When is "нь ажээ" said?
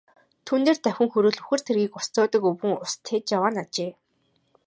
3.53-3.91